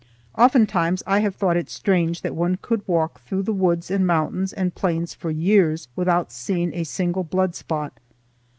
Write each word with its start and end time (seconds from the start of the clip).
Oftentimes 0.35 1.03
I 1.05 1.19
have 1.19 1.35
thought 1.35 1.55
it 1.57 1.69
strange 1.69 2.23
that 2.23 2.33
one 2.33 2.57
could 2.59 2.81
walk 2.87 3.21
through 3.21 3.43
the 3.43 3.53
woods 3.53 3.91
and 3.91 4.07
mountains 4.07 4.51
and 4.51 4.73
plains 4.73 5.13
for 5.13 5.29
years 5.29 5.89
without 5.95 6.31
seeing 6.31 6.73
a 6.73 6.85
single 6.85 7.23
blood 7.23 7.53
spot. 7.53 7.93